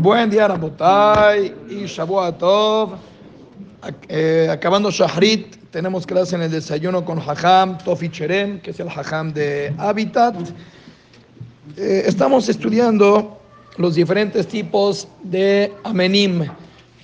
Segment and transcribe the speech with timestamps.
[0.00, 2.94] Buen día, Rabotay y Shabuah Tov.
[4.08, 8.88] Eh, acabando Shahrit, tenemos clase en el desayuno con Hajam Tofi Cherem, que es el
[8.88, 10.36] Hajam de Habitat.
[11.76, 13.38] Eh, estamos estudiando
[13.76, 16.46] los diferentes tipos de amenim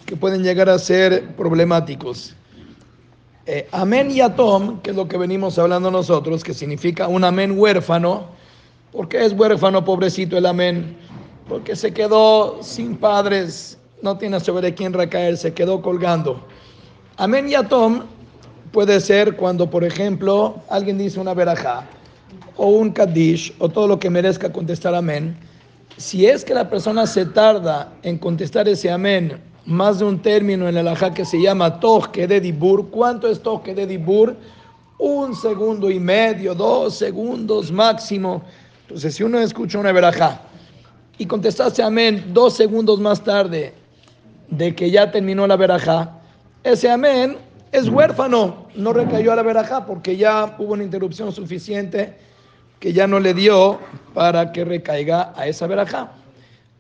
[0.07, 2.35] que pueden llegar a ser problemáticos.
[3.47, 7.59] Eh, amén y atom, que es lo que venimos hablando nosotros, que significa un amén
[7.59, 8.27] huérfano.
[8.93, 11.08] ¿Por qué es huérfano, pobrecito el amén?
[11.49, 16.45] Porque se quedó sin padres, no tiene sobre quién recaer, se quedó colgando.
[17.17, 18.03] Amén y atom
[18.73, 21.87] puede ser cuando, por ejemplo, alguien dice una verajá
[22.57, 25.37] o un kaddish o todo lo que merezca contestar amén.
[25.97, 30.67] Si es que la persona se tarda en contestar ese amén más de un término
[30.67, 32.89] en el ajá que se llama toque de dibur.
[32.89, 34.35] ¿Cuánto es toque de dibur?
[34.99, 38.43] Un segundo y medio, dos segundos máximo.
[38.83, 40.41] Entonces, si uno escucha una verajá
[41.19, 43.75] y contestaste amén dos segundos más tarde
[44.49, 46.19] de que ya terminó la verajá,
[46.65, 47.37] ese amén
[47.73, 52.17] es huérfano, no recayó a la verajá porque ya hubo una interrupción suficiente
[52.81, 53.79] que ya no le dio
[54.15, 56.13] para que recaiga a esa verajá.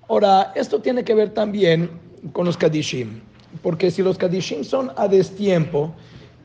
[0.09, 1.91] Ahora, esto tiene que ver también
[2.33, 3.21] con los Kadishim.
[3.63, 5.93] Porque si los Kadishim son a destiempo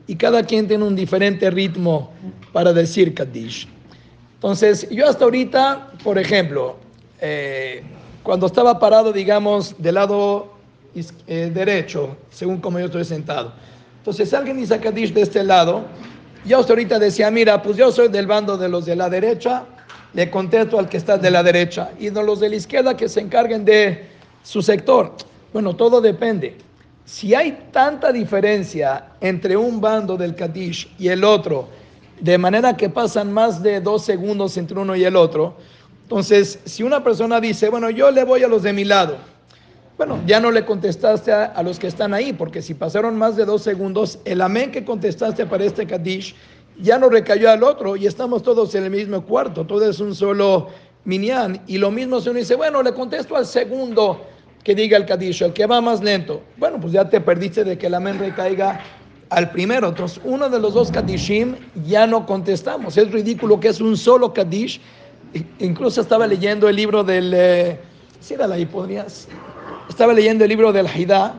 [0.06, 2.10] y cada quien tiene un diferente ritmo
[2.52, 3.68] para decir Kadish.
[4.34, 6.76] Entonces, yo hasta ahorita, por ejemplo,
[7.26, 7.82] eh,
[8.22, 10.52] cuando estaba parado, digamos, del lado
[11.26, 13.54] eh, derecho, según como yo estoy sentado.
[13.96, 15.86] Entonces, alguien dice Kadish de este lado,
[16.44, 19.64] yo hasta ahorita decía, mira, pues yo soy del bando de los de la derecha,
[20.12, 23.08] le contesto al que está de la derecha, y de los de la izquierda que
[23.08, 24.06] se encarguen de
[24.42, 25.12] su sector.
[25.50, 26.58] Bueno, todo depende.
[27.06, 31.68] Si hay tanta diferencia entre un bando del Kadish y el otro,
[32.20, 35.56] de manera que pasan más de dos segundos entre uno y el otro,
[36.04, 39.16] entonces si una persona dice, bueno, yo le voy a los de mi lado,
[39.96, 43.44] bueno, ya no le contestaste a, los que están ahí, porque si pasaron más de
[43.44, 46.34] dos segundos, el amén que contestaste para este Kadish
[46.78, 50.14] ya no recayó al otro y estamos todos en el mismo cuarto, todo es un
[50.14, 50.68] solo
[51.04, 51.62] minyan.
[51.66, 54.26] Y lo mismo si uno dice, bueno, le contesto al segundo
[54.62, 56.42] que diga el Kadish, el que va más lento.
[56.56, 58.80] Bueno, pues ya te perdiste de que el amén recaiga
[59.30, 59.88] al primero.
[59.88, 61.54] Entonces, uno de los dos Kadishim
[61.86, 62.96] ya no contestamos.
[62.96, 64.80] Es ridículo que es un solo Kadish.
[65.58, 67.32] Incluso estaba leyendo el libro del.
[67.34, 67.80] Eh,
[68.30, 69.28] era ahí, podrías.
[69.88, 71.34] Estaba leyendo el libro del Haidá.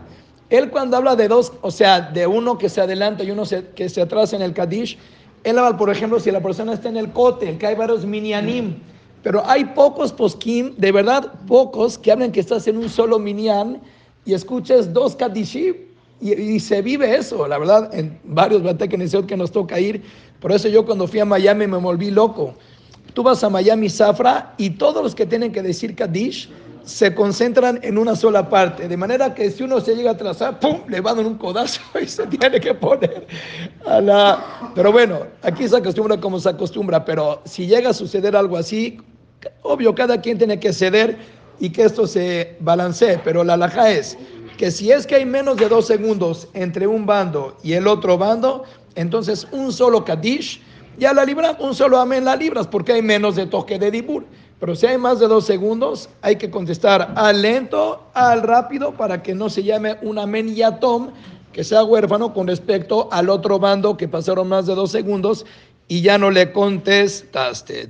[0.50, 3.44] Él, cuando habla de dos, o sea, de uno que se adelanta y uno
[3.76, 4.98] que se atrasa en el Kadish,
[5.44, 8.76] él habla, por ejemplo, si la persona está en el Kotel, que hay varios minyanim
[9.26, 13.82] pero hay pocos poskim, de verdad pocos, que hablan que estás en un solo minyan
[14.24, 15.74] y escuches dos kadishim
[16.22, 20.04] y, se vive eso, la verdad, en varios batekenesiot que nos toca ir.
[20.40, 22.54] Por eso yo cuando fui a Miami me volví loco.
[23.16, 26.52] Tú vas a Miami Zafra y todos los que tienen que decir Kadish
[26.84, 30.60] se concentran en una sola parte, de manera que si uno se llega a atrasar,
[30.60, 33.26] ¡pum!, le van un codazo y se tiene que poner
[33.88, 34.72] a la...
[34.76, 39.00] Pero bueno, aquí se acostumbra como se acostumbra, pero si llega a suceder algo así,
[39.62, 41.18] Obvio, cada quien tiene que ceder
[41.60, 44.18] y que esto se balancee, pero la laja es
[44.58, 48.18] que si es que hay menos de dos segundos entre un bando y el otro
[48.18, 48.64] bando,
[48.96, 50.62] entonces un solo Kadish,
[50.98, 54.26] ya la libras, un solo amén la libras, porque hay menos de toque de dibur.
[54.60, 59.22] Pero si hay más de dos segundos, hay que contestar al lento, al rápido, para
[59.22, 61.12] que no se llame un amén yatom,
[61.52, 65.46] que sea huérfano con respecto al otro bando que pasaron más de dos segundos
[65.88, 67.90] y ya no le contestaste.